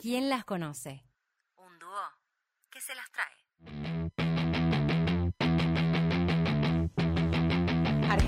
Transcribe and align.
¿Quién 0.00 0.30
las 0.30 0.46
conoce? 0.46 1.04
Un 1.56 1.78
dúo 1.78 2.00
que 2.70 2.80
se 2.80 2.94
las 2.94 3.10
trae. 3.12 3.99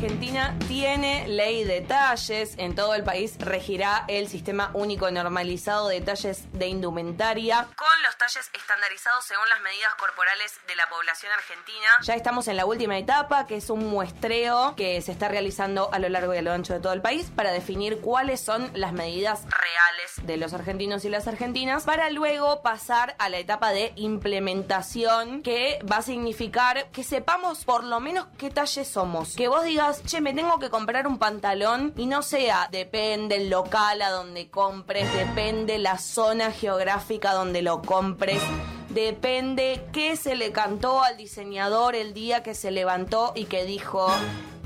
Argentina 0.03 0.59
tiene 0.67 1.29
ley 1.29 1.63
de 1.63 1.81
talles. 1.81 2.55
En 2.59 2.75
todo 2.75 2.97
el 2.97 3.05
país 3.05 3.37
regirá 3.39 4.05
el 4.09 4.27
sistema 4.27 4.73
único 4.75 5.09
normalizado 5.13 5.87
de 5.87 6.01
talles 6.01 6.43
de 6.53 6.67
indumentaria. 6.67 7.69
Con 7.77 8.03
los 8.03 8.19
talles 8.19 8.51
estandarizados 8.53 9.25
según 9.25 9.49
las 9.49 9.61
medidas 9.61 9.95
corporales 9.95 10.59
de 10.67 10.75
la 10.75 10.89
población 10.89 11.31
argentina. 11.31 11.87
Ya 12.03 12.15
estamos 12.15 12.49
en 12.49 12.57
la 12.57 12.67
última 12.67 12.99
etapa, 12.99 13.47
que 13.47 13.59
es 13.59 13.71
un 13.71 13.87
muestreo 13.87 14.75
que 14.75 15.01
se 15.03 15.13
está 15.13 15.29
realizando 15.29 15.89
a 15.93 16.01
lo 16.01 16.09
largo 16.09 16.35
y 16.35 16.39
a 16.39 16.43
lo 16.43 16.51
ancho 16.51 16.73
de 16.73 16.81
todo 16.81 16.95
el 16.95 17.01
país 17.01 17.31
para 17.37 17.53
definir 17.53 18.01
cuáles 18.01 18.41
son 18.41 18.73
las 18.75 18.93
medidas 18.93 19.45
reales 19.45 20.27
de 20.27 20.37
los 20.37 20.53
argentinos 20.53 21.05
y 21.05 21.11
las 21.11 21.29
argentinas, 21.29 21.85
para 21.85 22.11
luego 22.11 22.61
pasar 22.63 23.15
a 23.21 23.29
la 23.29 23.39
etapa 23.39 23.71
de 23.71 23.93
implementación, 23.95 25.43
que 25.43 25.79
va 25.89 25.99
a 25.99 26.03
significar 26.03 26.91
que 26.91 27.05
sepamos 27.05 27.65
por 27.65 27.85
lo 27.85 28.01
menos 28.01 28.27
qué 28.37 28.51
talle 28.51 28.85
somos. 28.85 29.37
Que 29.37 29.47
vos 29.47 29.63
digas, 29.63 29.92
che, 30.05 30.21
me 30.21 30.33
tengo 30.33 30.59
que 30.59 30.71
comprar 30.71 31.07
un 31.07 31.19
pantalón 31.19 31.93
y 31.97 32.07
no 32.07 32.23
sea, 32.23 32.69
depende 32.71 33.37
el 33.37 33.51
local 33.51 34.01
a 34.03 34.11
donde 34.11 34.49
compres, 34.51 35.13
depende 35.13 35.79
la 35.79 35.99
zona 35.99 36.51
geográfica 36.53 37.33
donde 37.33 37.63
lo 37.63 37.83
compres. 37.83 38.41
Depende 38.89 39.87
qué 39.93 40.17
se 40.17 40.35
le 40.35 40.53
cantó 40.53 41.03
al 41.03 41.17
diseñador 41.17 41.95
el 41.95 42.13
día 42.13 42.43
que 42.43 42.55
se 42.55 42.71
levantó 42.71 43.33
y 43.35 43.45
que 43.45 43.65
dijo, 43.65 44.09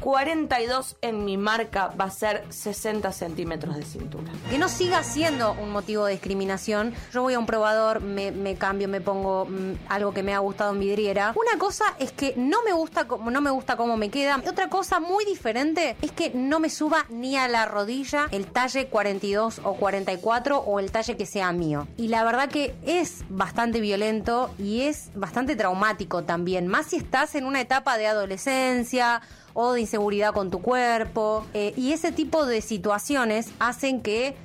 42 0.00 0.96
en 1.02 1.24
mi 1.24 1.36
marca 1.36 1.92
va 1.98 2.06
a 2.06 2.10
ser 2.10 2.44
60 2.48 3.12
centímetros 3.12 3.76
de 3.76 3.84
cintura. 3.84 4.30
Que 4.50 4.58
no 4.58 4.68
siga 4.68 5.02
siendo 5.02 5.52
un 5.52 5.70
motivo 5.70 6.06
de 6.06 6.12
discriminación. 6.12 6.94
Yo 7.12 7.22
voy 7.22 7.34
a 7.34 7.38
un 7.38 7.46
probador, 7.46 8.00
me, 8.00 8.56
cambio, 8.56 8.88
me 8.88 9.00
pongo 9.00 9.46
mm, 9.46 9.72
algo 9.88 10.12
que 10.12 10.22
me 10.22 10.34
ha 10.34 10.38
gustado 10.38 10.72
en 10.72 10.80
vidriera. 10.80 11.34
Una 11.34 11.58
cosa 11.58 11.84
es 11.98 12.12
que 12.12 12.34
no 12.36 12.62
me 12.62 12.72
gusta 12.72 13.06
como 13.06 13.30
no 13.30 13.40
me 13.40 13.50
gusta 13.50 13.76
cómo 13.76 13.96
me 13.96 14.10
queda. 14.10 14.42
Otra 14.48 14.68
cosa 14.68 15.00
muy 15.00 15.24
diferente 15.24 15.96
es 16.02 16.12
que 16.12 16.30
no 16.30 16.60
me 16.60 16.70
suba 16.70 17.06
ni 17.08 17.36
a 17.36 17.48
la 17.48 17.66
rodilla 17.66 18.28
el 18.30 18.46
talle 18.46 18.88
42 18.88 19.60
o 19.64 19.74
44 19.74 20.58
o 20.58 20.80
el 20.80 20.90
talle 20.90 21.16
que 21.16 21.26
sea 21.26 21.52
mío. 21.52 21.88
Y 21.96 22.08
la 22.08 22.24
verdad 22.24 22.48
que 22.48 22.74
es 22.84 23.24
bastante 23.28 23.80
violento 23.80 24.50
y 24.58 24.82
es 24.82 25.10
bastante 25.14 25.56
traumático 25.56 26.24
también, 26.24 26.66
más 26.66 26.86
si 26.86 26.96
estás 26.96 27.34
en 27.34 27.44
una 27.44 27.60
etapa 27.60 27.98
de 27.98 28.06
adolescencia 28.06 29.22
o 29.56 29.72
de 29.72 29.80
inseguridad 29.80 30.32
con 30.32 30.50
tu 30.50 30.60
cuerpo. 30.60 31.44
eh, 31.54 31.72
y 31.76 31.92
ese 31.92 32.12
tipo 32.12 32.46
de 32.46 32.60
situaciones 32.60 33.48
hacen 33.58 34.02
que 34.02 34.36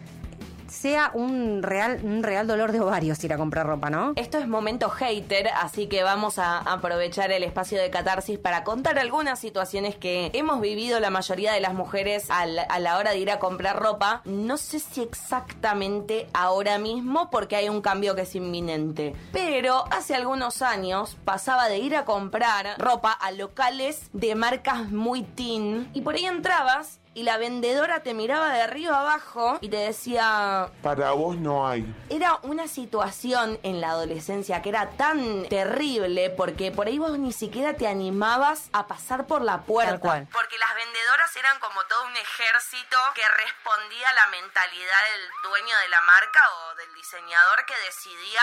sea 0.72 1.12
un 1.14 1.62
real, 1.64 2.00
un 2.04 2.24
real 2.24 2.48
dolor 2.48 2.72
de 2.72 2.80
ovarios 2.80 3.22
ir 3.24 3.34
a 3.34 3.38
comprar 3.38 3.68
ropa, 3.68 3.90
¿no? 3.90 4.14
Esto 4.16 4.38
es 4.38 4.48
momento 4.48 4.90
hater, 4.90 5.50
así 5.50 5.88
que 5.88 6.02
vamos 6.04 6.40
a 6.40 6.60
aprovechar 6.60 7.32
el 7.32 7.44
espacio 7.44 7.80
de 7.82 7.90
catarsis 7.90 8.40
para 8.40 8.64
contar 8.64 8.98
algunas 8.98 9.38
situaciones 9.40 9.96
que 9.98 10.32
hemos 10.34 10.62
vivido 10.62 11.00
la 11.00 11.10
mayoría 11.10 11.52
de 11.52 11.60
las 11.60 11.74
mujeres 11.74 12.26
al- 12.30 12.60
a 12.70 12.80
la 12.80 12.98
hora 12.98 13.12
de 13.12 13.18
ir 13.18 13.32
a 13.32 13.40
comprar 13.40 13.78
ropa. 13.80 14.22
No 14.26 14.56
sé 14.58 14.80
si 14.80 15.02
exactamente 15.02 16.28
ahora 16.34 16.78
mismo 16.78 17.30
porque 17.30 17.56
hay 17.58 17.68
un 17.68 17.82
cambio 17.82 18.16
que 18.16 18.22
es 18.22 18.34
inminente, 18.36 19.14
pero 19.34 19.84
hace 19.92 20.16
algunos 20.16 20.62
años 20.62 21.18
pasaba 21.26 21.68
de 21.68 21.80
ir 21.80 21.96
a 21.98 22.06
comprar 22.06 22.76
ropa 22.78 23.12
a 23.12 23.32
locales 23.32 24.10
de 24.14 24.36
marcas 24.36 24.90
muy 24.92 25.24
teen 25.24 25.90
y 25.94 26.02
por 26.02 26.16
ahí 26.16 26.26
entrabas 26.26 27.01
y 27.14 27.24
la 27.24 27.38
vendedora 27.38 28.04
te 28.04 28.14
miraba 28.14 28.54
de 28.54 28.62
arriba 28.62 29.00
abajo 29.02 29.58
y 29.62 29.70
te 29.70 29.78
decía, 29.78 30.70
Para 30.82 31.12
vos 31.12 31.36
no 31.36 31.68
hay. 31.68 31.86
era 32.10 32.40
una 32.44 32.68
situación 32.68 33.60
en 33.64 33.82
la 33.82 33.90
adolescencia 33.90 34.62
que 34.62 34.70
era 34.70 34.92
tan 34.92 35.48
terrible 35.50 36.30
porque 36.30 36.72
por 36.72 36.88
ahí 36.88 37.00
vos 37.00 37.18
ni 37.18 37.34
siquiera 37.34 37.76
te 37.76 37.88
animabas 37.88 38.70
a 38.74 38.88
pasar 38.88 39.28
por 39.28 39.42
la 39.42 39.62
puerta. 39.62 39.92
Tal 39.92 40.00
cual. 40.00 40.28
Porque 40.32 40.58
las 40.58 40.74
vendedoras 40.76 41.36
eran 41.36 41.60
como 41.60 41.84
todo 41.86 42.06
un 42.06 42.16
ejército 42.16 42.98
que 43.14 43.24
respondía 43.44 44.10
a 44.10 44.14
la 44.14 44.28
mentalidad 44.28 45.02
del 45.12 45.52
dueño 45.52 45.78
de 45.84 45.90
la 45.90 46.02
marca 46.02 46.42
o 46.72 46.76
del 46.76 46.94
diseñador 46.94 47.66
que 47.66 47.74
decidía 47.86 48.42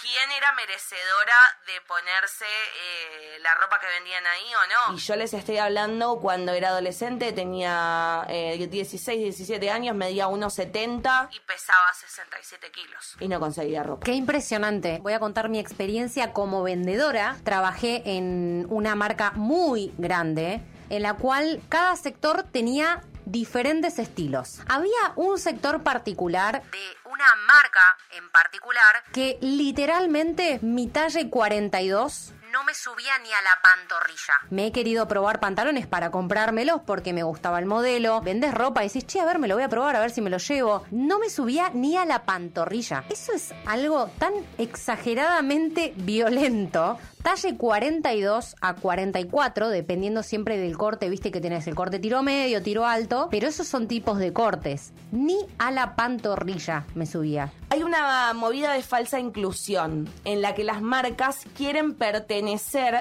quién 0.00 0.30
era 0.36 0.52
merecedora 0.52 1.34
de 1.66 1.80
ponerse 1.86 2.44
eh, 2.44 3.38
la 3.40 3.54
ropa 3.54 3.78
que 3.80 3.86
vendían 3.86 4.24
ahí 4.26 4.54
o 4.54 4.90
no. 4.92 4.96
Y 4.96 5.00
yo 5.00 5.16
les 5.16 5.32
estoy 5.34 5.58
hablando 5.58 6.18
cuando 6.20 6.52
era 6.52 6.68
adolescente, 6.68 7.32
tenía 7.32 8.26
eh, 8.28 8.66
16, 8.70 9.20
17 9.20 9.70
años, 9.70 9.96
medía 9.96 10.26
1,70 10.28 11.28
y 11.32 11.40
pesaba 11.40 11.92
67 11.94 12.70
kilos. 12.70 13.16
Y 13.20 13.28
no 13.28 13.40
conseguía 13.40 13.82
ropa. 13.82 14.04
Qué 14.04 14.12
impresionante. 14.12 14.98
Voy 15.02 15.12
a 15.12 15.20
contar 15.20 15.48
mi 15.48 15.58
experiencia 15.58 16.32
como 16.32 16.62
vendedora. 16.62 17.36
Trabajé 17.44 18.02
en 18.04 18.66
una 18.68 18.94
marca 18.94 19.32
muy 19.32 19.92
grande 19.98 20.60
en 20.90 21.02
la 21.02 21.14
cual 21.14 21.60
cada 21.68 21.96
sector 21.96 22.44
tenía 22.44 23.02
diferentes 23.26 23.98
estilos. 23.98 24.60
Había 24.68 25.12
un 25.16 25.38
sector 25.38 25.82
particular 25.82 26.62
De 26.70 27.10
una 27.10 27.26
marca 27.46 27.98
en 28.16 28.30
particular 28.30 29.02
que 29.12 29.38
literalmente 29.42 30.58
mi 30.62 30.86
talle 30.86 31.28
42 31.28 32.32
no 32.56 32.64
me 32.64 32.72
subía 32.72 33.18
ni 33.18 33.28
a 33.28 33.42
la 33.42 33.58
pantorrilla. 33.62 34.32
me 34.48 34.68
he 34.68 34.72
querido 34.72 35.06
probar 35.06 35.40
pantalones 35.40 35.86
para 35.86 36.10
comprármelos 36.10 36.80
porque 36.86 37.12
me 37.12 37.22
gustaba 37.22 37.58
el 37.58 37.66
modelo. 37.66 38.22
Vendes 38.22 38.54
ropa 38.54 38.82
y 38.82 38.88
decís, 38.88 39.06
che, 39.06 39.20
a 39.20 39.26
ver, 39.26 39.38
me 39.38 39.46
lo 39.46 39.56
voy 39.56 39.64
a 39.64 39.68
probar, 39.68 39.94
a 39.94 40.00
ver 40.00 40.10
si 40.10 40.22
me 40.22 40.30
lo 40.30 40.38
llevo. 40.38 40.86
No 40.90 41.18
me 41.18 41.28
subía 41.28 41.68
ni 41.74 41.98
a 41.98 42.06
la 42.06 42.22
pantorrilla. 42.22 43.04
Eso 43.10 43.34
es 43.34 43.52
algo 43.66 44.08
tan 44.18 44.32
exageradamente 44.56 45.92
violento. 45.96 46.98
Talle 47.22 47.56
42 47.56 48.54
a 48.60 48.74
44, 48.74 49.68
dependiendo 49.68 50.22
siempre 50.22 50.58
del 50.58 50.78
corte, 50.78 51.10
viste 51.10 51.32
que 51.32 51.40
tenés 51.40 51.66
el 51.66 51.74
corte 51.74 51.98
tiro 51.98 52.22
medio, 52.22 52.62
tiro 52.62 52.86
alto, 52.86 53.26
pero 53.32 53.48
esos 53.48 53.66
son 53.66 53.88
tipos 53.88 54.18
de 54.18 54.32
cortes. 54.32 54.92
Ni 55.10 55.36
a 55.58 55.72
la 55.72 55.96
pantorrilla 55.96 56.84
me 56.94 57.04
subía. 57.04 57.52
Hay 57.68 57.82
una 57.82 58.32
movida 58.32 58.72
de 58.74 58.82
falsa 58.82 59.18
inclusión 59.18 60.08
en 60.24 60.40
la 60.40 60.54
que 60.54 60.62
las 60.62 60.80
marcas 60.80 61.40
quieren 61.56 61.94
pertenecer 61.94 62.45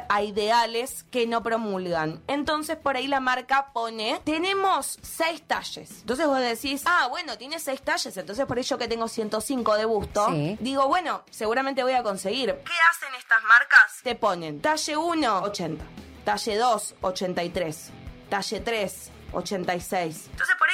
a 0.10 0.22
ideales 0.24 1.04
que 1.12 1.28
no 1.28 1.44
promulgan. 1.44 2.22
Entonces 2.28 2.76
por 2.78 2.98
ahí 2.98 3.08
la 3.08 3.20
marca 3.20 3.72
pone, 3.74 4.20
tenemos 4.26 4.98
seis 5.02 5.42
talles. 5.46 6.00
Entonces 6.02 6.26
vos 6.26 6.40
decís, 6.40 6.84
ah, 6.86 7.08
bueno, 7.10 7.38
tiene 7.38 7.60
seis 7.60 7.82
talles, 7.82 8.18
entonces 8.18 8.46
por 8.46 8.58
ello 8.58 8.78
que 8.78 8.88
tengo 8.88 9.08
105 9.08 9.76
de 9.76 9.86
busto, 9.86 10.28
Sí. 10.32 10.58
digo, 10.60 10.88
bueno, 10.88 11.24
seguramente 11.30 11.84
voy 11.84 11.94
a 11.94 12.04
conseguir. 12.04 12.48
¿Qué 12.66 12.74
hacen 12.92 13.14
estas 13.18 13.42
marcas? 13.44 14.00
Te 14.04 14.16
ponen 14.16 14.62
talle 14.62 14.98
1, 14.98 15.42
80. 15.44 15.86
Talle 16.26 16.58
2, 16.58 16.96
83. 17.02 17.90
Talle 18.30 18.60
3, 18.60 19.12
86. 19.34 20.28
Entonces 20.32 20.56
por 20.58 20.65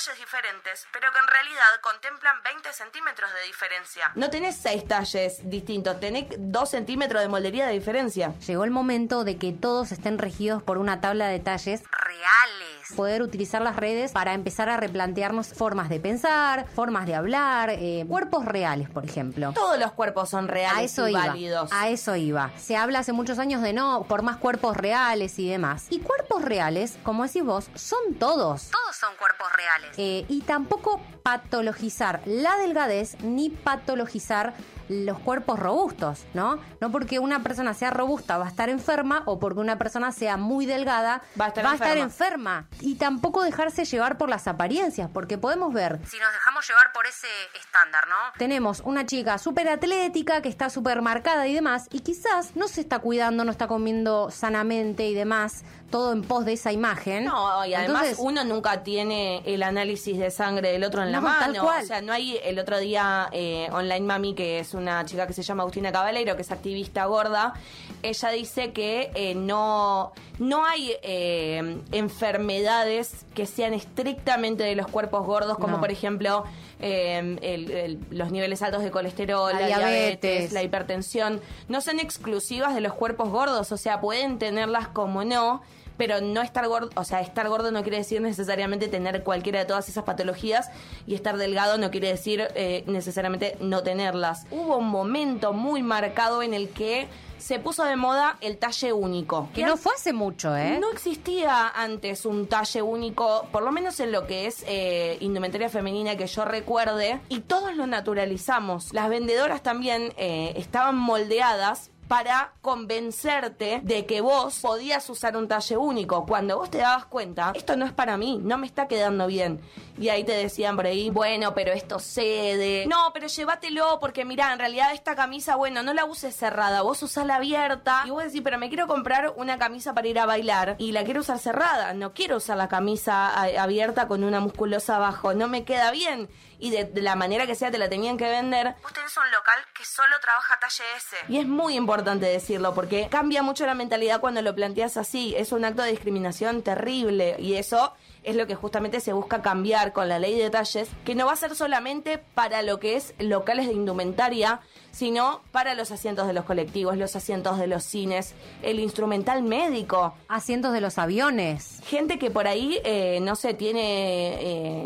talles 0.00 0.18
diferentes, 0.18 0.86
pero 0.92 1.12
que 1.12 1.18
en 1.18 1.26
realidad 1.26 1.80
contemplan 1.82 2.42
20 2.42 2.72
centímetros 2.72 3.30
de 3.34 3.46
diferencia. 3.46 4.10
No 4.14 4.30
tenés 4.30 4.56
seis 4.56 4.86
talles 4.86 5.40
distintos, 5.50 6.00
tenés 6.00 6.26
2 6.38 6.70
centímetros 6.70 7.22
de 7.22 7.28
moldería 7.28 7.66
de 7.66 7.72
diferencia. 7.74 8.34
Llegó 8.46 8.64
el 8.64 8.70
momento 8.70 9.24
de 9.24 9.36
que 9.36 9.52
todos 9.52 9.92
estén 9.92 10.18
regidos 10.18 10.62
por 10.62 10.78
una 10.78 11.00
tabla 11.00 11.28
de 11.28 11.38
talles 11.40 11.82
Reales. 12.10 12.96
poder 12.96 13.22
utilizar 13.22 13.62
las 13.62 13.76
redes 13.76 14.10
para 14.10 14.34
empezar 14.34 14.68
a 14.68 14.76
replantearnos 14.76 15.48
formas 15.54 15.88
de 15.88 16.00
pensar, 16.00 16.66
formas 16.74 17.06
de 17.06 17.14
hablar, 17.14 17.70
eh, 17.70 18.04
cuerpos 18.08 18.44
reales, 18.44 18.90
por 18.90 19.04
ejemplo. 19.04 19.52
Todos 19.54 19.78
los 19.78 19.92
cuerpos 19.92 20.28
son 20.28 20.46
A 20.46 20.48
reales 20.52 20.90
eso 20.92 21.06
y 21.06 21.12
iba. 21.12 21.26
válidos. 21.26 21.70
A 21.72 21.88
eso 21.88 22.16
iba. 22.16 22.50
Se 22.58 22.76
habla 22.76 22.98
hace 22.98 23.12
muchos 23.12 23.38
años 23.38 23.62
de 23.62 23.72
no, 23.72 24.06
por 24.08 24.22
más 24.22 24.38
cuerpos 24.38 24.76
reales 24.76 25.38
y 25.38 25.48
demás. 25.48 25.86
Y 25.90 26.00
cuerpos 26.00 26.42
reales, 26.42 26.98
como 27.04 27.22
decís 27.24 27.44
vos, 27.44 27.70
son 27.76 28.14
todos. 28.18 28.70
Todos 28.70 28.96
son 28.96 29.14
cuerpos 29.16 29.46
reales. 29.56 29.90
Eh, 29.96 30.24
y 30.28 30.40
tampoco 30.40 31.00
patologizar 31.22 32.20
la 32.26 32.56
delgadez 32.56 33.20
ni 33.22 33.50
patologizar 33.50 34.52
los 34.90 35.18
cuerpos 35.20 35.58
robustos, 35.58 36.26
¿no? 36.34 36.58
No 36.80 36.90
porque 36.90 37.20
una 37.20 37.42
persona 37.42 37.74
sea 37.74 37.90
robusta 37.90 38.38
va 38.38 38.46
a 38.46 38.48
estar 38.48 38.68
enferma 38.68 39.22
o 39.24 39.38
porque 39.38 39.60
una 39.60 39.78
persona 39.78 40.10
sea 40.10 40.36
muy 40.36 40.66
delgada 40.66 41.22
Va 41.40 41.46
a 41.46 41.74
estar 41.74 41.96
enferma. 41.96 42.66
Y 42.80 42.96
tampoco 42.96 43.42
dejarse 43.42 43.84
llevar 43.84 44.18
por 44.18 44.28
las 44.28 44.48
apariencias, 44.48 45.08
porque 45.12 45.38
podemos 45.38 45.72
ver 45.72 46.00
Si 46.06 46.18
nos 46.18 46.32
dejamos 46.32 46.68
llevar 46.68 46.92
por 46.92 47.06
ese 47.06 47.28
estándar, 47.58 48.08
¿no? 48.08 48.16
tenemos 48.36 48.80
una 48.80 49.06
chica 49.06 49.38
súper 49.38 49.68
atlética 49.68 50.42
que 50.42 50.48
está 50.48 50.70
súper 50.70 51.02
marcada 51.02 51.46
y 51.46 51.54
demás, 51.54 51.86
y 51.92 52.00
quizás 52.00 52.56
no 52.56 52.66
se 52.66 52.80
está 52.80 52.98
cuidando, 52.98 53.44
no 53.44 53.52
está 53.52 53.68
comiendo 53.68 54.30
sanamente 54.30 55.06
y 55.06 55.14
demás, 55.14 55.64
todo 55.90 56.12
en 56.12 56.22
pos 56.22 56.44
de 56.44 56.52
esa 56.54 56.72
imagen. 56.72 57.24
No, 57.24 57.66
y 57.66 57.74
además 57.74 58.02
Entonces, 58.04 58.18
uno 58.24 58.44
nunca 58.44 58.82
tiene 58.82 59.42
el 59.44 59.62
análisis 59.62 60.18
de 60.18 60.30
sangre 60.30 60.72
del 60.72 60.84
otro 60.84 61.02
en 61.02 61.12
la 61.12 61.20
No, 61.20 61.26
tal 61.26 61.50
mano. 61.52 61.64
cual. 61.64 61.82
O 61.82 61.86
sea, 61.86 62.00
no 62.00 62.12
hay 62.12 62.38
el 62.44 62.58
otro 62.58 62.78
día 62.78 63.28
eh, 63.32 63.68
Online 63.72 64.00
Mami, 64.06 64.34
que 64.34 64.60
es 64.60 64.72
una 64.74 65.04
chica 65.04 65.26
que 65.26 65.32
se 65.32 65.42
llama 65.42 65.62
Agustina 65.64 65.90
Caballero, 65.92 66.36
que 66.36 66.42
es 66.42 66.50
activista 66.52 67.04
gorda. 67.06 67.54
Ella 68.02 68.28
dice 68.30 68.72
que 68.72 69.10
eh, 69.14 69.34
no, 69.34 70.12
no 70.38 70.64
hay 70.64 70.92
eh, 71.02 71.78
enfermedades 71.92 73.24
que 73.34 73.46
sean 73.46 73.74
estrictamente 73.74 74.62
de 74.62 74.74
los 74.76 74.86
cuerpos 74.86 75.26
gordos, 75.26 75.56
como 75.58 75.74
No. 75.76 75.80
por 75.80 75.90
ejemplo 75.90 76.44
eh, 76.82 77.36
el- 77.42 77.70
el- 77.70 77.98
los 78.10 78.30
niveles 78.30 78.62
altos 78.62 78.82
de 78.82 78.90
colesterol, 78.90 79.52
La 79.52 79.60
la, 79.60 79.66
diabetes. 79.66 80.20
diabetes. 80.20 80.52
la 80.52 80.62
hipertensión, 80.62 81.40
no 81.68 81.80
son 81.82 82.00
exclusivas 82.00 82.74
de 82.74 82.80
los 82.80 82.94
cuerpos 82.94 83.28
gordos, 83.28 83.70
o 83.72 83.76
sea, 83.76 84.00
pueden 84.00 84.38
tenerlas 84.38 84.88
como 84.88 85.22
no. 85.24 85.60
Pero 86.00 86.22
no 86.22 86.40
estar 86.40 86.66
gordo, 86.66 86.88
o 86.96 87.04
sea, 87.04 87.20
estar 87.20 87.46
gordo 87.50 87.70
no 87.72 87.82
quiere 87.82 87.98
decir 87.98 88.22
necesariamente 88.22 88.88
tener 88.88 89.22
cualquiera 89.22 89.58
de 89.58 89.66
todas 89.66 89.86
esas 89.90 90.04
patologías 90.04 90.70
y 91.06 91.14
estar 91.14 91.36
delgado 91.36 91.76
no 91.76 91.90
quiere 91.90 92.08
decir 92.08 92.48
eh, 92.54 92.84
necesariamente 92.86 93.58
no 93.60 93.82
tenerlas. 93.82 94.46
Hubo 94.50 94.78
un 94.78 94.88
momento 94.88 95.52
muy 95.52 95.82
marcado 95.82 96.42
en 96.42 96.54
el 96.54 96.70
que 96.70 97.06
se 97.36 97.58
puso 97.58 97.84
de 97.84 97.96
moda 97.96 98.38
el 98.40 98.56
talle 98.56 98.94
único. 98.94 99.50
Que 99.52 99.66
no 99.66 99.76
fue 99.76 99.92
hace 99.94 100.14
mucho, 100.14 100.56
¿eh? 100.56 100.78
No 100.80 100.90
existía 100.90 101.68
antes 101.68 102.24
un 102.24 102.46
talle 102.46 102.80
único, 102.80 103.46
por 103.52 103.62
lo 103.62 103.70
menos 103.70 104.00
en 104.00 104.10
lo 104.10 104.26
que 104.26 104.46
es 104.46 104.64
eh, 104.66 105.18
indumentaria 105.20 105.68
femenina 105.68 106.16
que 106.16 106.26
yo 106.26 106.46
recuerde, 106.46 107.20
y 107.28 107.40
todos 107.40 107.76
lo 107.76 107.86
naturalizamos. 107.86 108.94
Las 108.94 109.10
vendedoras 109.10 109.62
también 109.62 110.14
eh, 110.16 110.54
estaban 110.56 110.96
moldeadas 110.96 111.90
para 112.10 112.54
convencerte 112.60 113.82
de 113.84 114.04
que 114.04 114.20
vos 114.20 114.58
podías 114.58 115.08
usar 115.08 115.36
un 115.36 115.46
talle 115.46 115.76
único. 115.76 116.26
Cuando 116.26 116.58
vos 116.58 116.68
te 116.68 116.78
dabas 116.78 117.06
cuenta, 117.06 117.52
esto 117.54 117.76
no 117.76 117.86
es 117.86 117.92
para 117.92 118.16
mí, 118.16 118.40
no 118.42 118.58
me 118.58 118.66
está 118.66 118.88
quedando 118.88 119.28
bien. 119.28 119.60
Y 120.00 120.08
ahí 120.08 120.24
te 120.24 120.32
decían 120.32 120.76
por 120.76 120.86
ahí, 120.86 121.10
bueno, 121.10 121.52
pero 121.54 121.72
esto 121.72 121.98
cede. 121.98 122.86
No, 122.86 123.10
pero 123.12 123.26
llévatelo 123.26 123.98
porque 124.00 124.24
mira, 124.24 124.50
en 124.50 124.58
realidad 124.58 124.94
esta 124.94 125.14
camisa, 125.14 125.56
bueno, 125.56 125.82
no 125.82 125.92
la 125.92 126.06
uses 126.06 126.34
cerrada, 126.34 126.80
vos 126.80 127.02
usala 127.02 127.36
abierta. 127.36 128.04
Y 128.06 128.10
vos 128.10 128.24
decís, 128.24 128.40
pero 128.42 128.56
me 128.56 128.68
quiero 128.70 128.86
comprar 128.86 129.34
una 129.36 129.58
camisa 129.58 129.92
para 129.92 130.08
ir 130.08 130.18
a 130.18 130.24
bailar 130.24 130.76
y 130.78 130.92
la 130.92 131.04
quiero 131.04 131.20
usar 131.20 131.38
cerrada. 131.38 131.92
No 131.92 132.14
quiero 132.14 132.38
usar 132.38 132.56
la 132.56 132.68
camisa 132.68 133.28
abierta 133.62 134.08
con 134.08 134.24
una 134.24 134.40
musculosa 134.40 134.96
abajo, 134.96 135.34
no 135.34 135.48
me 135.48 135.64
queda 135.64 135.90
bien. 135.90 136.30
Y 136.58 136.70
de, 136.70 136.84
de 136.84 137.02
la 137.02 137.14
manera 137.14 137.46
que 137.46 137.54
sea 137.54 137.70
te 137.70 137.78
la 137.78 137.88
tenían 137.90 138.16
que 138.16 138.28
vender. 138.28 138.74
Vos 138.82 138.92
tenés 138.94 139.14
un 139.16 139.30
local 139.30 139.58
que 139.74 139.84
solo 139.84 140.14
trabaja 140.20 140.58
talle 140.58 140.84
S. 140.96 141.16
Y 141.28 141.38
es 141.38 141.46
muy 141.46 141.74
importante 141.74 142.24
decirlo 142.24 142.74
porque 142.74 143.08
cambia 143.10 143.42
mucho 143.42 143.66
la 143.66 143.74
mentalidad 143.74 144.20
cuando 144.20 144.40
lo 144.40 144.54
planteas 144.54 144.96
así. 144.96 145.34
Es 145.36 145.52
un 145.52 145.64
acto 145.64 145.82
de 145.82 145.90
discriminación 145.90 146.62
terrible 146.62 147.36
y 147.38 147.54
eso 147.54 147.94
es 148.22 148.36
lo 148.36 148.46
que 148.46 148.54
justamente 148.54 149.00
se 149.00 149.12
busca 149.12 149.40
cambiar 149.40 149.89
con 149.92 150.08
la 150.08 150.18
ley 150.18 150.36
de 150.36 150.44
detalles, 150.44 150.88
que 151.04 151.14
no 151.14 151.26
va 151.26 151.32
a 151.32 151.36
ser 151.36 151.54
solamente 151.54 152.18
para 152.34 152.62
lo 152.62 152.78
que 152.80 152.96
es 152.96 153.14
locales 153.18 153.66
de 153.66 153.72
indumentaria, 153.72 154.60
sino 154.90 155.40
para 155.52 155.74
los 155.74 155.90
asientos 155.92 156.26
de 156.26 156.32
los 156.32 156.44
colectivos, 156.44 156.96
los 156.96 157.14
asientos 157.16 157.58
de 157.58 157.66
los 157.68 157.84
cines, 157.84 158.34
el 158.62 158.80
instrumental 158.80 159.42
médico. 159.42 160.14
Asientos 160.28 160.72
de 160.72 160.80
los 160.80 160.98
aviones. 160.98 161.80
Gente 161.84 162.18
que 162.18 162.30
por 162.30 162.46
ahí, 162.48 162.80
eh, 162.84 163.20
no 163.22 163.36
sé, 163.36 163.54
tiene, 163.54 164.34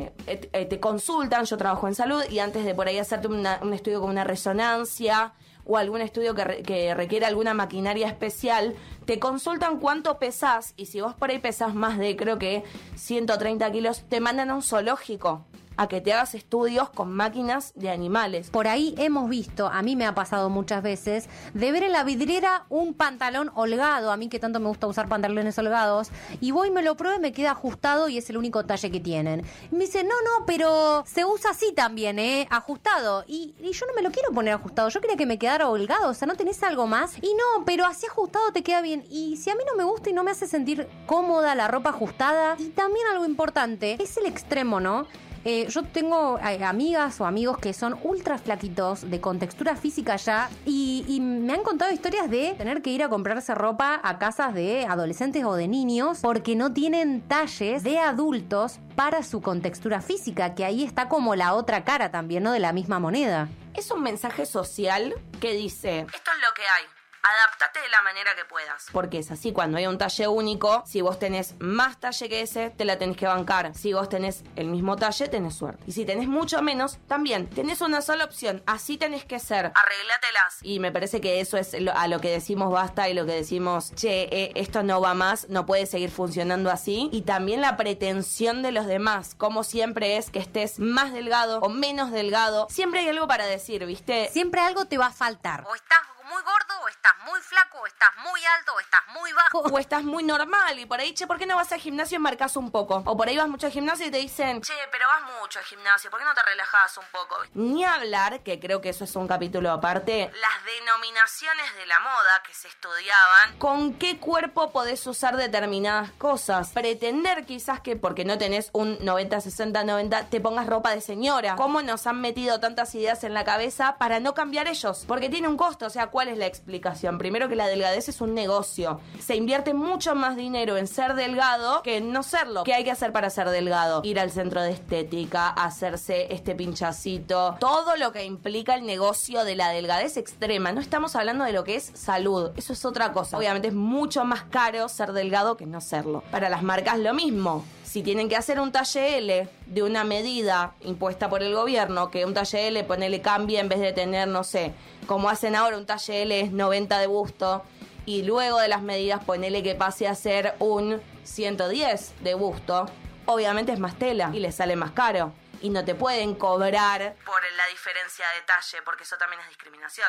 eh, 0.06 0.12
eh, 0.26 0.50
eh, 0.52 0.64
te 0.66 0.78
consultan, 0.80 1.44
yo 1.44 1.56
trabajo 1.56 1.88
en 1.88 1.94
salud 1.94 2.22
y 2.30 2.38
antes 2.38 2.64
de 2.64 2.74
por 2.74 2.86
ahí 2.88 2.98
hacerte 2.98 3.28
una- 3.28 3.58
un 3.62 3.72
estudio 3.72 4.00
con 4.00 4.10
una 4.10 4.24
resonancia 4.24 5.32
o 5.66 5.76
algún 5.78 6.00
estudio 6.00 6.34
que, 6.34 6.44
re- 6.44 6.62
que 6.62 6.94
requiere 6.94 7.26
alguna 7.26 7.54
maquinaria 7.54 8.06
especial, 8.08 8.74
te 9.06 9.18
consultan 9.18 9.78
cuánto 9.80 10.18
pesás 10.18 10.74
y 10.76 10.86
si 10.86 11.00
vos 11.00 11.14
por 11.14 11.30
ahí 11.30 11.38
pesás 11.38 11.74
más 11.74 11.98
de 11.98 12.16
creo 12.16 12.38
que 12.38 12.62
130 12.96 13.70
kilos, 13.72 14.02
te 14.08 14.20
mandan 14.20 14.50
a 14.50 14.54
un 14.54 14.62
zoológico 14.62 15.44
a 15.76 15.88
que 15.88 16.00
te 16.00 16.12
hagas 16.12 16.34
estudios 16.34 16.90
con 16.90 17.12
máquinas 17.12 17.72
de 17.74 17.90
animales. 17.90 18.50
Por 18.50 18.68
ahí 18.68 18.94
hemos 18.98 19.28
visto, 19.28 19.66
a 19.66 19.82
mí 19.82 19.96
me 19.96 20.06
ha 20.06 20.14
pasado 20.14 20.50
muchas 20.50 20.82
veces, 20.82 21.28
de 21.54 21.72
ver 21.72 21.82
en 21.82 21.92
la 21.92 22.04
vidriera 22.04 22.66
un 22.68 22.94
pantalón 22.94 23.50
holgado, 23.54 24.10
a 24.10 24.16
mí 24.16 24.28
que 24.28 24.38
tanto 24.38 24.60
me 24.60 24.68
gusta 24.68 24.86
usar 24.86 25.08
pantalones 25.08 25.58
holgados, 25.58 26.10
y 26.40 26.50
voy, 26.50 26.70
me 26.70 26.82
lo 26.82 26.96
pruebo 26.96 27.16
y 27.16 27.20
me 27.20 27.32
queda 27.32 27.52
ajustado 27.52 28.08
y 28.08 28.18
es 28.18 28.30
el 28.30 28.36
único 28.36 28.64
talle 28.64 28.90
que 28.90 29.00
tienen. 29.00 29.44
Y 29.70 29.74
me 29.74 29.86
dice, 29.86 30.04
no, 30.04 30.14
no, 30.24 30.46
pero 30.46 31.04
se 31.06 31.24
usa 31.24 31.50
así 31.50 31.72
también, 31.72 32.18
¿eh? 32.18 32.46
Ajustado. 32.50 33.24
Y, 33.26 33.54
y 33.58 33.72
yo 33.72 33.86
no 33.86 33.94
me 33.94 34.02
lo 34.02 34.10
quiero 34.10 34.32
poner 34.32 34.54
ajustado, 34.54 34.88
yo 34.88 35.00
quería 35.00 35.16
que 35.16 35.26
me 35.26 35.38
quedara 35.38 35.68
holgado, 35.68 36.10
o 36.10 36.14
sea, 36.14 36.26
¿no 36.26 36.36
tenés 36.36 36.62
algo 36.62 36.86
más? 36.86 37.16
Y 37.22 37.34
no, 37.34 37.64
pero 37.64 37.86
así 37.86 38.06
ajustado 38.06 38.52
te 38.52 38.62
queda 38.62 38.80
bien. 38.80 39.04
Y 39.10 39.36
si 39.36 39.50
a 39.50 39.54
mí 39.54 39.62
no 39.66 39.76
me 39.76 39.84
gusta 39.84 40.10
y 40.10 40.12
no 40.12 40.24
me 40.24 40.30
hace 40.30 40.46
sentir 40.46 40.88
cómoda 41.06 41.54
la 41.54 41.68
ropa 41.68 41.90
ajustada, 41.90 42.56
y 42.58 42.68
también 42.70 43.06
algo 43.12 43.24
importante, 43.24 43.96
es 44.00 44.16
el 44.16 44.26
extremo, 44.26 44.80
¿no? 44.80 45.06
Eh, 45.44 45.66
yo 45.68 45.82
tengo 45.82 46.38
eh, 46.38 46.64
amigas 46.64 47.20
o 47.20 47.26
amigos 47.26 47.58
que 47.58 47.74
son 47.74 47.98
ultra 48.02 48.38
flaquitos, 48.38 49.10
de 49.10 49.20
contextura 49.20 49.76
física 49.76 50.16
ya, 50.16 50.48
y, 50.64 51.04
y 51.06 51.20
me 51.20 51.52
han 51.52 51.62
contado 51.62 51.92
historias 51.92 52.30
de 52.30 52.54
tener 52.56 52.80
que 52.80 52.90
ir 52.90 53.02
a 53.02 53.10
comprarse 53.10 53.54
ropa 53.54 54.00
a 54.02 54.18
casas 54.18 54.54
de 54.54 54.86
adolescentes 54.86 55.44
o 55.44 55.54
de 55.54 55.68
niños 55.68 56.20
porque 56.22 56.56
no 56.56 56.72
tienen 56.72 57.20
talles 57.20 57.82
de 57.82 57.98
adultos 57.98 58.78
para 58.96 59.22
su 59.22 59.42
contextura 59.42 60.00
física, 60.00 60.54
que 60.54 60.64
ahí 60.64 60.82
está 60.82 61.08
como 61.08 61.34
la 61.34 61.54
otra 61.54 61.84
cara 61.84 62.10
también, 62.10 62.42
¿no? 62.42 62.52
De 62.52 62.60
la 62.60 62.72
misma 62.72 62.98
moneda. 62.98 63.48
Es 63.74 63.90
un 63.90 64.02
mensaje 64.02 64.46
social 64.46 65.14
que 65.40 65.52
dice, 65.52 66.00
Esto 66.00 66.30
es 66.30 66.48
lo 66.48 66.54
que 66.54 66.62
hay. 66.62 67.03
Adaptate 67.24 67.80
de 67.80 67.88
la 67.88 68.02
manera 68.02 68.34
que 68.36 68.44
puedas. 68.44 68.86
Porque 68.92 69.18
es 69.18 69.30
así, 69.30 69.52
cuando 69.52 69.78
hay 69.78 69.86
un 69.86 69.96
talle 69.98 70.28
único, 70.28 70.82
si 70.86 71.00
vos 71.00 71.18
tenés 71.18 71.54
más 71.58 71.98
talle 71.98 72.28
que 72.28 72.42
ese, 72.42 72.70
te 72.70 72.84
la 72.84 72.98
tenés 72.98 73.16
que 73.16 73.26
bancar. 73.26 73.74
Si 73.74 73.92
vos 73.94 74.08
tenés 74.10 74.44
el 74.56 74.66
mismo 74.66 74.96
talle, 74.96 75.28
tenés 75.28 75.54
suerte. 75.56 75.82
Y 75.86 75.92
si 75.92 76.04
tenés 76.04 76.28
mucho 76.28 76.60
menos, 76.62 76.98
también 77.08 77.48
tenés 77.48 77.80
una 77.80 78.02
sola 78.02 78.24
opción. 78.24 78.62
Así 78.66 78.98
tenés 78.98 79.24
que 79.24 79.38
ser. 79.38 79.72
Arreglátelas. 79.74 80.58
Y 80.62 80.80
me 80.80 80.92
parece 80.92 81.20
que 81.20 81.40
eso 81.40 81.56
es 81.56 81.72
lo- 81.80 81.96
a 81.96 82.08
lo 82.08 82.20
que 82.20 82.30
decimos 82.30 82.70
basta 82.70 83.08
y 83.08 83.14
lo 83.14 83.24
que 83.24 83.32
decimos, 83.32 83.92
che, 83.94 84.24
eh, 84.30 84.52
esto 84.56 84.82
no 84.82 85.00
va 85.00 85.14
más, 85.14 85.48
no 85.48 85.64
puede 85.66 85.86
seguir 85.86 86.10
funcionando 86.10 86.70
así. 86.70 87.08
Y 87.12 87.22
también 87.22 87.60
la 87.62 87.76
pretensión 87.78 88.62
de 88.62 88.72
los 88.72 88.86
demás, 88.86 89.34
como 89.34 89.64
siempre 89.64 90.16
es 90.18 90.30
que 90.30 90.38
estés 90.40 90.78
más 90.78 91.12
delgado 91.12 91.60
o 91.60 91.68
menos 91.70 92.10
delgado. 92.10 92.66
Siempre 92.70 93.00
hay 93.00 93.08
algo 93.08 93.26
para 93.26 93.46
decir, 93.46 93.84
¿viste? 93.86 94.28
Siempre 94.32 94.60
algo 94.60 94.84
te 94.84 94.98
va 94.98 95.06
a 95.06 95.12
faltar. 95.12 95.64
O 95.66 95.74
estás 95.74 96.00
muy 96.24 96.42
gordo, 96.42 96.63
o 96.82 96.88
estás 96.88 97.12
muy 97.26 97.40
flaco, 97.40 97.78
o 97.80 97.86
estás 97.86 98.10
muy 98.22 98.40
alto, 98.58 98.72
o 98.74 98.80
estás 98.80 99.00
muy 99.14 99.32
bajo. 99.32 99.58
O 99.60 99.78
estás 99.78 100.02
muy 100.04 100.22
normal 100.24 100.78
y 100.78 100.86
por 100.86 101.00
ahí, 101.00 101.14
che, 101.14 101.26
¿por 101.26 101.38
qué 101.38 101.46
no 101.46 101.56
vas 101.56 101.72
al 101.72 101.80
gimnasio 101.80 102.16
y 102.16 102.18
marcas 102.18 102.56
un 102.56 102.70
poco? 102.70 103.02
O 103.06 103.16
por 103.16 103.28
ahí 103.28 103.36
vas 103.36 103.48
mucho 103.48 103.66
al 103.66 103.72
gimnasio 103.72 104.06
y 104.06 104.10
te 104.10 104.18
dicen, 104.18 104.60
Che, 104.62 104.72
pero 104.90 105.06
vas 105.08 105.22
mucho 105.40 105.58
al 105.58 105.64
gimnasio, 105.64 106.10
¿por 106.10 106.18
qué 106.20 106.24
no 106.24 106.34
te 106.34 106.42
relajás 106.42 106.96
un 106.98 107.04
poco? 107.12 107.36
ni 107.54 107.84
hablar, 107.84 108.42
que 108.42 108.58
creo 108.60 108.80
que 108.80 108.90
eso 108.90 109.04
es 109.04 109.14
un 109.16 109.26
capítulo 109.28 109.70
aparte, 109.70 110.30
Las 110.40 110.64
denominaciones 110.64 111.74
de 111.76 111.86
la 111.86 111.98
moda 112.00 112.42
que 112.46 112.54
se 112.54 112.68
estudiaban. 112.68 113.58
con 113.58 113.94
qué 113.94 114.18
cuerpo 114.18 114.72
podés 114.72 115.06
usar 115.06 115.36
determinadas 115.36 116.10
cosas. 116.12 116.70
Pretender 116.72 117.44
quizás 117.46 117.80
que 117.80 117.96
porque 117.96 118.24
no 118.24 118.38
tenés 118.38 118.70
un 118.72 118.98
90, 119.04 119.40
60, 119.40 119.84
90, 119.84 120.30
te 120.30 120.40
pongas 120.40 120.66
ropa 120.66 120.90
de 120.90 121.00
señora. 121.00 121.56
¿Cómo 121.56 121.82
nos 121.82 122.06
han 122.06 122.20
metido 122.20 122.60
tantas 122.60 122.94
ideas 122.94 123.24
en 123.24 123.34
la 123.34 123.44
cabeza 123.44 123.96
para 123.98 124.20
no 124.20 124.34
cambiar 124.34 124.66
ellos? 124.68 125.04
Porque 125.06 125.28
tiene 125.28 125.48
un 125.48 125.56
costo, 125.56 125.86
o 125.86 125.90
sea, 125.90 126.08
¿cuál 126.08 126.28
es 126.28 126.38
la 126.38 126.46
explicación? 126.64 127.18
Primero 127.18 127.48
que 127.48 127.56
la 127.56 127.66
delgadez 127.66 128.08
es 128.08 128.22
un 128.22 128.34
negocio. 128.34 129.00
Se 129.18 129.36
invierte 129.36 129.74
mucho 129.74 130.14
más 130.14 130.34
dinero 130.34 130.78
en 130.78 130.86
ser 130.86 131.14
delgado 131.14 131.82
que 131.82 131.98
en 131.98 132.10
no 132.10 132.22
serlo. 132.22 132.64
¿Qué 132.64 132.72
hay 132.72 132.84
que 132.84 132.90
hacer 132.90 133.12
para 133.12 133.28
ser 133.28 133.50
delgado? 133.50 134.00
Ir 134.02 134.18
al 134.18 134.30
centro 134.30 134.62
de 134.62 134.70
estética, 134.70 135.50
hacerse 135.50 136.32
este 136.32 136.54
pinchacito, 136.54 137.56
todo 137.60 137.96
lo 137.96 138.12
que 138.12 138.24
implica 138.24 138.74
el 138.74 138.86
negocio 138.86 139.44
de 139.44 139.56
la 139.56 139.68
delgadez 139.68 140.16
extrema. 140.16 140.72
No 140.72 140.80
estamos 140.80 141.14
hablando 141.16 141.44
de 141.44 141.52
lo 141.52 141.64
que 141.64 141.76
es 141.76 141.90
salud, 141.94 142.50
eso 142.56 142.72
es 142.72 142.84
otra 142.86 143.12
cosa. 143.12 143.36
Obviamente 143.36 143.68
es 143.68 143.74
mucho 143.74 144.24
más 144.24 144.44
caro 144.44 144.88
ser 144.88 145.12
delgado 145.12 145.58
que 145.58 145.66
no 145.66 145.82
serlo. 145.82 146.22
Para 146.30 146.48
las 146.48 146.62
marcas 146.62 146.98
lo 146.98 147.12
mismo. 147.12 147.62
Si 147.84 148.02
tienen 148.02 148.28
que 148.28 148.36
hacer 148.36 148.58
un 148.58 148.72
talle 148.72 149.18
L 149.18 149.48
de 149.66 149.82
una 149.82 150.04
medida 150.04 150.74
impuesta 150.80 151.28
por 151.28 151.42
el 151.42 151.54
gobierno, 151.54 152.10
que 152.10 152.24
un 152.24 152.34
talle 152.34 152.68
L, 152.68 152.82
ponele 152.84 153.20
cambia 153.20 153.60
en 153.60 153.68
vez 153.68 153.78
de 153.78 153.92
tener, 153.92 154.26
no 154.26 154.42
sé, 154.42 154.72
como 155.06 155.28
hacen 155.28 155.54
ahora, 155.54 155.76
un 155.76 155.86
talle 155.86 156.22
L 156.22 156.40
es 156.40 156.50
90 156.50 156.98
de 156.98 157.06
busto, 157.06 157.62
y 158.06 158.22
luego 158.22 158.58
de 158.58 158.68
las 158.68 158.82
medidas 158.82 159.22
ponele 159.22 159.62
que 159.62 159.74
pase 159.74 160.08
a 160.08 160.14
ser 160.14 160.54
un 160.58 161.00
110 161.24 162.14
de 162.24 162.34
busto, 162.34 162.86
obviamente 163.26 163.72
es 163.72 163.78
más 163.78 163.98
tela 163.98 164.30
y 164.32 164.40
les 164.40 164.56
sale 164.56 164.76
más 164.76 164.90
caro. 164.92 165.32
Y 165.60 165.70
no 165.70 165.84
te 165.84 165.94
pueden 165.94 166.34
cobrar 166.34 167.14
Por 167.24 167.42
la 167.56 167.66
diferencia 167.70 168.24
de 168.34 168.42
talle, 168.46 168.82
porque 168.84 169.04
eso 169.04 169.16
también 169.16 169.40
es 169.42 169.48
discriminación. 169.48 170.08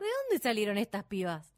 ¿De 0.00 0.06
dónde 0.06 0.42
salieron 0.42 0.78
estas 0.78 1.04
pibas? 1.04 1.57